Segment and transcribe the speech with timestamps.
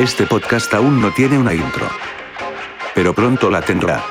[0.00, 1.86] Este podcast aún no tiene una intro.
[2.94, 4.02] Pero pronto la tendrá.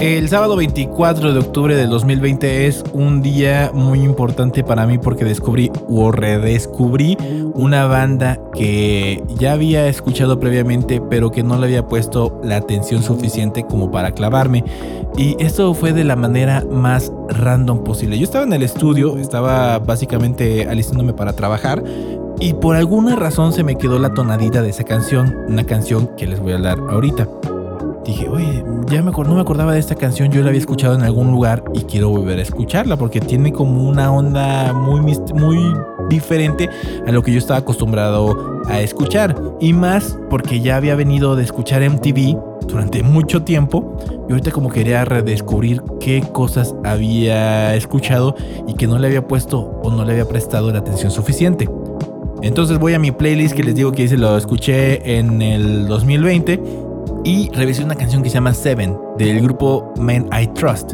[0.00, 5.24] El sábado 24 de octubre del 2020 es un día muy importante para mí porque
[5.24, 7.16] descubrí o redescubrí
[7.54, 13.02] una banda que ya había escuchado previamente pero que no le había puesto la atención
[13.02, 14.64] suficiente como para clavarme.
[15.16, 18.18] Y esto fue de la manera más random posible.
[18.18, 21.82] Yo estaba en el estudio, estaba básicamente alistándome para trabajar
[22.38, 26.26] y por alguna razón se me quedó la tonadita de esa canción, una canción que
[26.26, 27.26] les voy a hablar ahorita
[28.06, 31.02] dije, oye, ya me no me acordaba de esta canción, yo la había escuchado en
[31.02, 35.00] algún lugar y quiero volver a escucharla porque tiene como una onda muy,
[35.34, 35.74] muy
[36.08, 36.70] diferente
[37.06, 39.34] a lo que yo estaba acostumbrado a escuchar.
[39.60, 42.36] Y más porque ya había venido de escuchar MTV
[42.68, 43.96] durante mucho tiempo
[44.28, 48.36] y ahorita como quería redescubrir qué cosas había escuchado
[48.66, 51.68] y que no le había puesto o no le había prestado la atención suficiente.
[52.42, 56.85] Entonces voy a mi playlist que les digo que hice, lo escuché en el 2020
[57.26, 60.92] y revisé una canción que se llama Seven del grupo Men I Trust,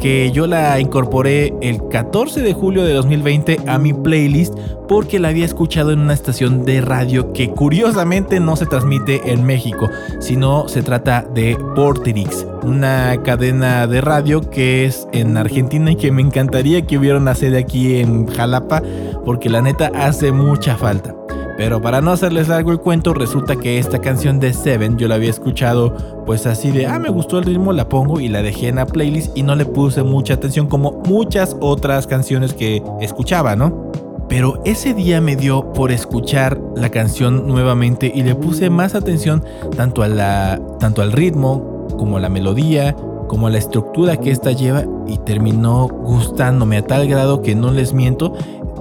[0.00, 4.54] que yo la incorporé el 14 de julio de 2020 a mi playlist
[4.88, 9.44] porque la había escuchado en una estación de radio que curiosamente no se transmite en
[9.44, 15.96] México, sino se trata de Porterix, una cadena de radio que es en Argentina y
[15.96, 18.84] que me encantaría que hubiera una sede aquí en Jalapa
[19.24, 21.21] porque la neta hace mucha falta.
[21.56, 25.16] Pero para no hacerles largo el cuento, resulta que esta canción de Seven yo la
[25.16, 28.68] había escuchado pues así de, ah, me gustó el ritmo, la pongo y la dejé
[28.68, 33.54] en la playlist y no le puse mucha atención como muchas otras canciones que escuchaba,
[33.54, 33.90] ¿no?
[34.28, 39.44] Pero ese día me dio por escuchar la canción nuevamente y le puse más atención
[39.76, 42.96] tanto, a la, tanto al ritmo como a la melodía,
[43.28, 47.70] como a la estructura que esta lleva y terminó gustándome a tal grado que no
[47.72, 48.34] les miento,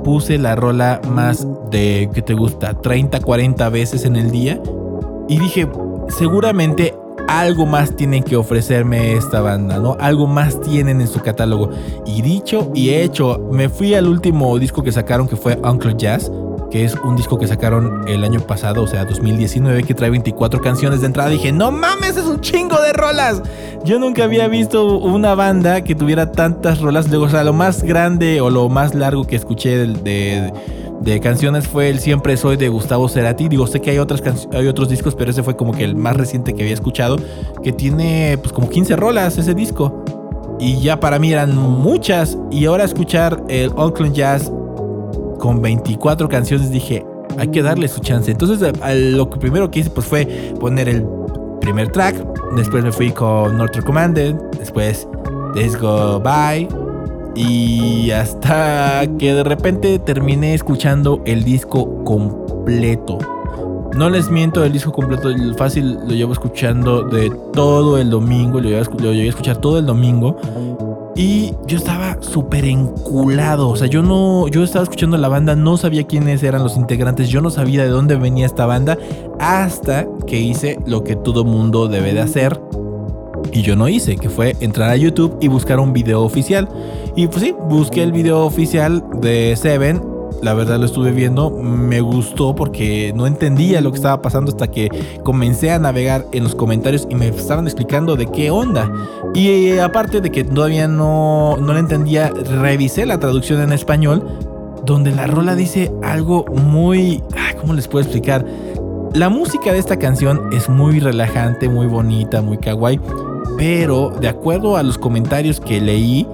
[0.04, 2.74] puse la rola más de, ¿qué te gusta?
[2.74, 4.62] 30, 40 veces en el día.
[5.28, 5.68] Y dije,
[6.10, 6.94] seguramente
[7.28, 9.96] algo más tienen que ofrecerme esta banda, ¿no?
[10.00, 11.70] Algo más tienen en su catálogo.
[12.06, 16.32] Y dicho y hecho, me fui al último disco que sacaron que fue Uncle Jazz
[16.72, 20.62] que es un disco que sacaron el año pasado, o sea, 2019, que trae 24
[20.62, 21.30] canciones de entrada.
[21.30, 23.44] Dije, no mames, es un chingo de rolas.
[23.84, 27.10] Yo nunca había visto una banda que tuviera tantas rolas.
[27.10, 31.90] Luego, o sea, lo más grande o lo más largo que escuché de, canciones fue
[31.90, 33.50] el Siempre Soy de Gustavo Cerati.
[33.50, 36.16] Digo, sé que hay, otras hay otros discos, pero ese fue como que el más
[36.16, 37.18] reciente que había escuchado,
[37.64, 40.06] que tiene pues como 15 rolas ese disco.
[40.58, 42.38] Y ya para mí eran muchas.
[42.50, 44.52] Y ahora escuchar el Oakland Jazz
[45.42, 47.04] con 24 canciones dije,
[47.38, 48.32] hay que darle su chance.
[48.32, 50.26] Entonces lo que primero que hice pues fue
[50.60, 51.06] poner el
[51.60, 52.16] primer track,
[52.56, 55.08] después me fui con North Commanded, después
[55.54, 56.70] Let's Go By
[57.36, 63.18] y hasta que de repente terminé escuchando el disco completo.
[63.96, 68.70] No les miento, el disco completo fácil lo llevo escuchando de todo el domingo, lo
[68.70, 70.38] lo llevo a escuchar todo el domingo
[71.16, 73.70] y yo estaba súper enculado.
[73.70, 74.48] O sea, yo no.
[74.48, 77.90] Yo estaba escuchando la banda, no sabía quiénes eran los integrantes, yo no sabía de
[77.90, 78.98] dónde venía esta banda.
[79.40, 82.60] Hasta que hice lo que todo mundo debe de hacer.
[83.52, 86.70] Y yo no hice, que fue entrar a YouTube y buscar un video oficial.
[87.16, 90.11] Y pues sí, busqué el video oficial de Seven
[90.42, 94.68] la verdad lo estuve viendo, me gustó porque no entendía lo que estaba pasando hasta
[94.68, 94.90] que
[95.24, 98.92] comencé a navegar en los comentarios y me estaban explicando de qué onda.
[99.34, 104.26] Y eh, aparte de que todavía no, no le entendía, revisé la traducción en español,
[104.86, 107.24] donde la rola dice algo muy...
[107.60, 108.44] ¿Cómo les puedo explicar?
[109.14, 113.00] La música de esta canción es muy relajante, muy bonita, muy kawaii,
[113.58, 116.26] pero de acuerdo a los comentarios que leí,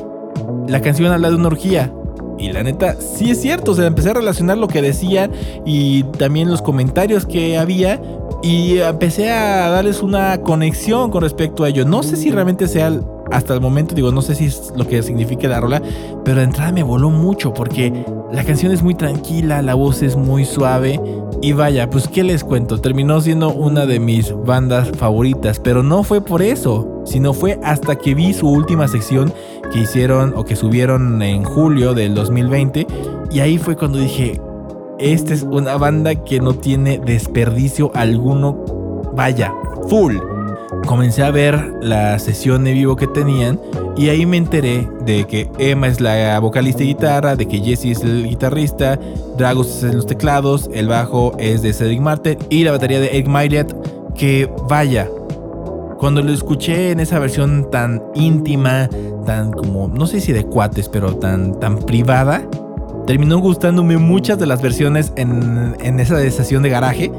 [0.68, 1.92] la canción habla de una orgía.
[2.38, 5.32] Y la neta, sí es cierto, o sea, empecé a relacionar lo que decían
[5.66, 8.00] y también los comentarios que había
[8.44, 11.86] y empecé a darles una conexión con respecto a ello.
[11.86, 12.92] No sé si realmente sea
[13.32, 15.82] hasta el momento, digo, no sé si es lo que significa la rola,
[16.24, 20.16] pero de entrada me voló mucho porque la canción es muy tranquila, la voz es
[20.16, 21.00] muy suave
[21.42, 26.04] y vaya, pues qué les cuento, terminó siendo una de mis bandas favoritas, pero no
[26.04, 29.34] fue por eso, sino fue hasta que vi su última sección
[29.72, 32.88] que hicieron o que subieron en julio del 2020
[33.32, 34.40] y ahí fue cuando dije,
[35.00, 39.54] esta es una banda que no tiene desperdicio alguno, vaya,
[39.90, 40.18] full
[40.88, 43.60] comencé a ver la sesión de vivo que tenían
[43.96, 47.86] y ahí me enteré de que Emma es la vocalista y guitarra, de que Jesse
[47.86, 49.00] es el guitarrista,
[49.38, 53.18] Dragos es en los teclados, el bajo es de Cedric Martin y la batería de
[53.18, 53.68] Egg Myriad,
[54.16, 55.10] que vaya,
[55.98, 58.90] cuando lo escuché en esa versión tan íntima,
[59.28, 62.48] tan como, no sé si de cuates, pero tan, tan privada,
[63.06, 67.12] terminó gustándome muchas de las versiones en, en esa sesión de garaje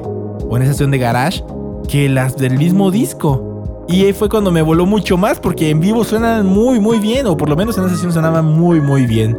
[0.48, 1.44] o en esa sesión de garage
[1.86, 3.84] que las del mismo disco.
[3.88, 7.26] Y ahí fue cuando me voló mucho más porque en vivo suenan muy muy bien
[7.26, 9.36] o por lo menos en esa sesión sonaban muy muy bien.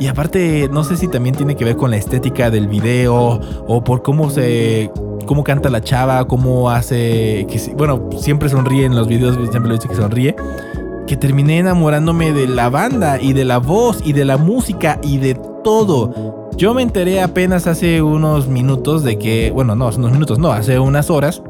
[0.00, 3.82] Y aparte, no sé si también tiene que ver con la estética del video o
[3.82, 4.90] por cómo se
[5.28, 9.74] cómo canta la chava, cómo hace que bueno, siempre sonríe en los videos, siempre lo
[9.74, 10.34] dice que sonríe,
[11.08, 15.18] que terminé enamorándome de la banda y de la voz y de la música y
[15.18, 15.34] de
[15.64, 16.50] todo.
[16.56, 20.52] Yo me enteré apenas hace unos minutos de que, bueno, no, hace unos minutos, no,
[20.52, 21.42] hace unas horas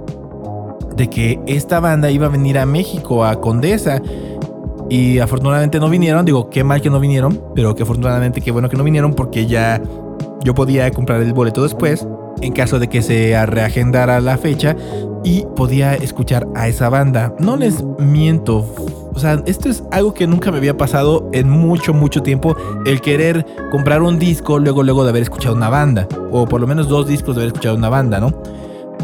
[0.96, 4.00] de que esta banda iba a venir a México, a Condesa.
[4.90, 6.24] Y afortunadamente no vinieron.
[6.24, 7.40] Digo, qué mal que no vinieron.
[7.54, 9.82] Pero que afortunadamente qué bueno que no vinieron porque ya
[10.44, 12.06] yo podía comprar el boleto después.
[12.40, 14.76] En caso de que se reagendara la fecha.
[15.24, 17.34] Y podía escuchar a esa banda.
[17.38, 18.64] No les miento.
[19.18, 22.56] O sea, esto es algo que nunca me había pasado en mucho, mucho tiempo.
[22.86, 26.06] El querer comprar un disco luego, luego de haber escuchado una banda.
[26.30, 28.32] O por lo menos dos discos de haber escuchado una banda, ¿no?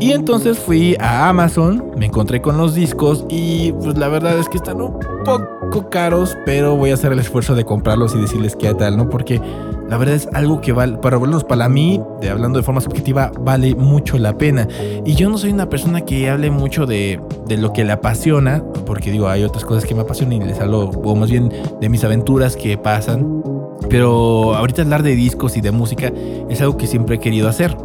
[0.00, 4.48] Y entonces fui a Amazon, me encontré con los discos y pues la verdad es
[4.48, 8.56] que están un poco caros, pero voy a hacer el esfuerzo de comprarlos y decirles
[8.56, 9.08] qué tal, ¿no?
[9.08, 9.40] Porque
[9.88, 13.30] la verdad es algo que vale, para volverlos para mí, de, hablando de forma subjetiva,
[13.40, 14.66] vale mucho la pena.
[15.04, 18.64] Y yo no soy una persona que hable mucho de, de lo que le apasiona,
[18.86, 21.88] porque digo, hay otras cosas que me apasionan y les hablo, o más bien de
[21.88, 23.42] mis aventuras que pasan.
[23.88, 26.12] Pero ahorita hablar de discos y de música
[26.48, 27.76] es algo que siempre he querido hacer.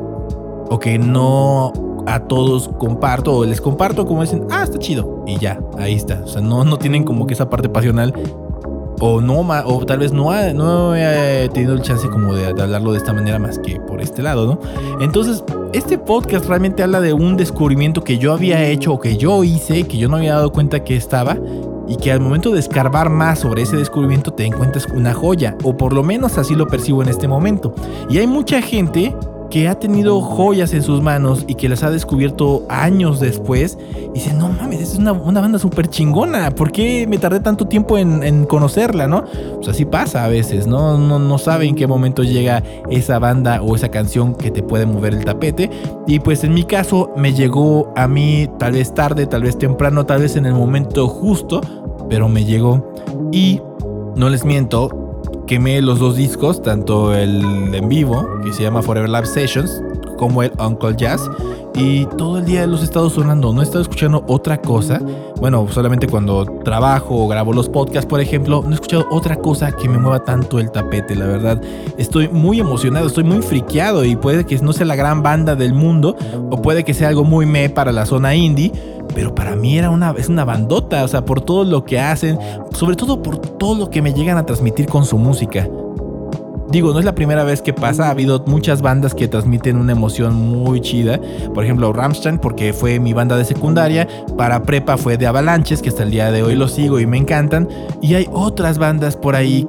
[0.72, 1.74] O que no
[2.06, 5.24] a todos comparto o les comparto como dicen, ah, está chido.
[5.26, 6.22] Y ya, ahí está.
[6.24, 8.14] O sea, no, no tienen como que esa parte pasional.
[9.02, 12.62] O no, o tal vez no, ha, no he tenido el chance como de, de,
[12.62, 14.60] hablarlo de esta manera más que por este lado, ¿no?
[15.00, 15.42] Entonces,
[15.72, 19.84] este podcast realmente habla de un descubrimiento que yo había hecho o que yo hice,
[19.84, 21.38] que yo no había dado cuenta que estaba
[21.90, 25.76] y que al momento de escarbar más sobre ese descubrimiento te encuentras una joya, o
[25.76, 27.74] por lo menos así lo percibo en este momento.
[28.10, 29.16] Y hay mucha gente
[29.50, 33.78] que ha tenido joyas en sus manos y que las ha descubierto años después,
[34.10, 37.98] y dice, no mames, es una, banda súper chingona, ¿por qué me tardé tanto tiempo
[37.98, 39.26] en, conocerla, no?
[39.56, 40.98] Pues así pasa a veces, ¿no?
[40.98, 41.20] ¿no?
[41.20, 45.14] No sabe en qué momento llega esa banda o esa canción que te puede mover
[45.14, 45.70] el tapete,
[46.08, 50.06] y pues en mi caso me llegó a mí tal vez tarde, tal vez temprano,
[50.06, 51.62] tal vez en el momento justo,
[52.10, 52.94] pero me llegó,
[53.32, 53.62] y
[54.16, 54.99] no les miento,
[55.50, 59.82] quemé los dos discos, tanto el en vivo, que se llama Forever Love Sessions,
[60.16, 61.28] como el Uncle Jazz.
[61.74, 65.02] Y todo el día los he estado sonando, no he estado escuchando otra cosa.
[65.40, 69.72] Bueno, solamente cuando trabajo o grabo los podcasts, por ejemplo, no he escuchado otra cosa
[69.72, 71.60] que me mueva tanto el tapete, la verdad.
[71.98, 75.74] Estoy muy emocionado, estoy muy friqueado y puede que no sea la gran banda del
[75.74, 76.16] mundo
[76.52, 78.72] o puede que sea algo muy me para la zona indie
[79.14, 82.38] pero para mí era una, es una bandota, o sea, por todo lo que hacen,
[82.74, 85.68] sobre todo por todo lo que me llegan a transmitir con su música.
[86.72, 89.94] Digo, no es la primera vez que pasa, ha habido muchas bandas que transmiten una
[89.94, 91.20] emoción muy chida.
[91.56, 94.08] Por ejemplo, Rammstein, porque fue mi banda de secundaria.
[94.38, 97.18] Para prepa fue de Avalanches, que hasta el día de hoy lo sigo y me
[97.18, 97.68] encantan.
[98.04, 99.68] Y hay otras bandas por ahí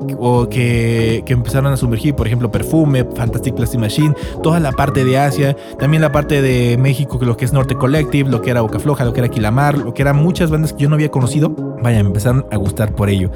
[0.50, 5.18] que, que empezaron a sumergir, por ejemplo, Perfume, Fantastic Plastic Machine, toda la parte de
[5.18, 8.78] Asia, también la parte de México, lo que es Norte Collective, lo que era Boca
[8.78, 11.50] Floja, lo que era Quilamar, lo que eran muchas bandas que yo no había conocido.
[11.82, 13.30] Vaya, me empezaron a gustar por ello.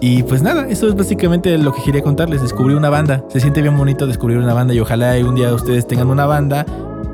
[0.00, 2.42] Y pues nada, eso es básicamente lo que quería contarles.
[2.42, 3.24] Descubrí una banda.
[3.28, 6.66] Se siente bien bonito descubrir una banda y ojalá un día ustedes tengan una banda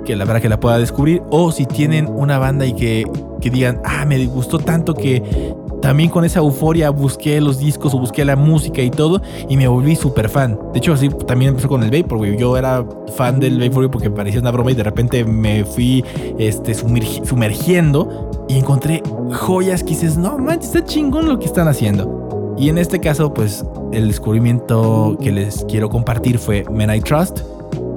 [0.04, 1.22] que la verdad que la pueda descubrir.
[1.30, 3.04] O si tienen una banda y que,
[3.40, 7.98] que digan, ah, me gustó tanto que también con esa euforia busqué los discos o
[7.98, 10.58] busqué la música y todo y me volví súper fan.
[10.72, 12.36] De hecho, así también empezó con el Vaporwave.
[12.36, 12.84] Yo era
[13.16, 16.04] fan del Vaporwave porque parecía una broma y de repente me fui
[16.38, 19.02] este, sumergiendo y encontré
[19.32, 22.21] joyas que dices, no manches, está chingón lo que están haciendo.
[22.62, 27.40] Y en este caso, pues el descubrimiento que les quiero compartir fue Men I Trust.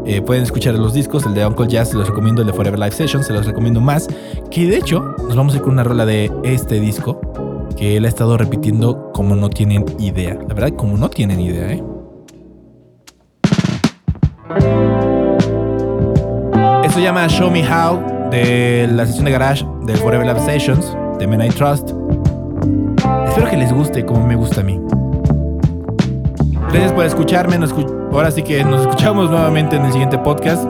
[0.08, 2.80] Eh, pueden escuchar los discos, el de Uncle Jazz, se los recomiendo, el de Forever
[2.80, 4.08] Life Sessions, se los recomiendo más.
[4.50, 7.22] Que de hecho, nos vamos a ir con una rola de este disco
[7.78, 10.34] que él ha estado repitiendo como no tienen idea.
[10.34, 11.84] La verdad, como no tienen idea, ¿eh?
[16.84, 20.98] Esto se llama Show Me How de la sesión de garage de Forever Life Sessions
[21.20, 22.05] de Men I Trust.
[23.36, 24.80] Espero que les guste como me gusta a mí.
[26.72, 27.60] Gracias por escucharme.
[28.14, 30.64] Ahora sí que nos escuchamos nuevamente en el siguiente podcast.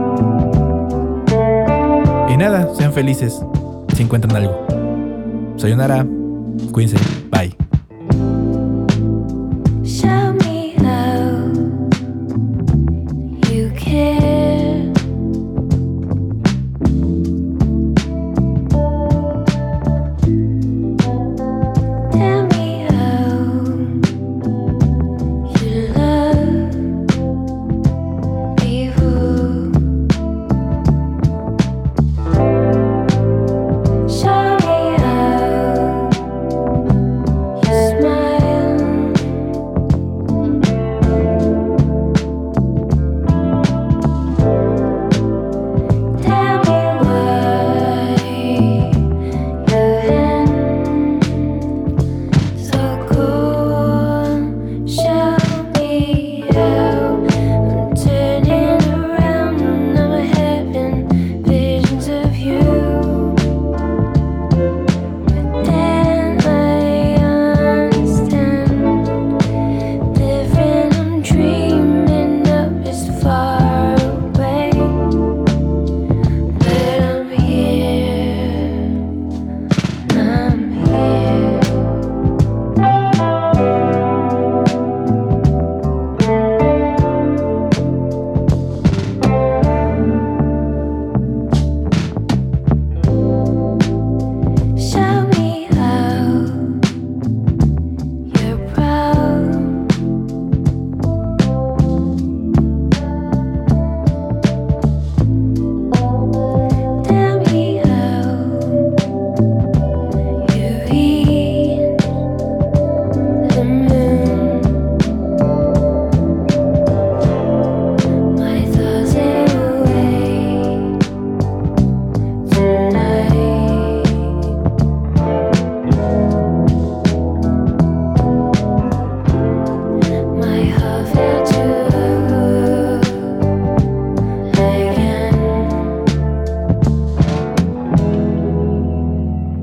[2.28, 3.40] Y nada, sean felices
[3.96, 4.66] si encuentran algo.
[5.58, 6.08] Sayonara.
[6.72, 6.98] Cuídense.
[7.30, 7.56] Bye.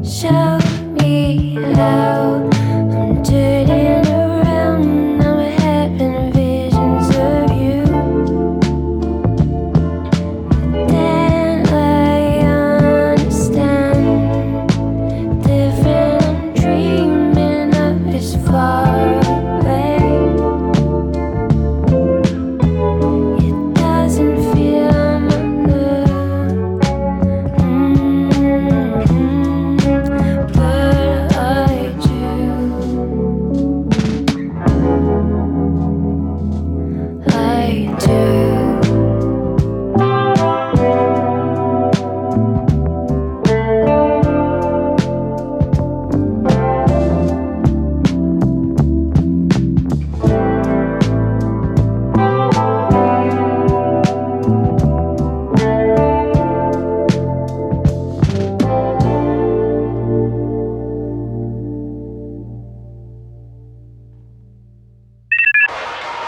[0.05, 0.59] Show
[0.99, 2.22] me how.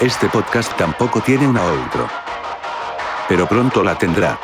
[0.05, 2.07] Este podcast tampoco tiene una outro.
[3.27, 4.39] Pero pronto la tendrá.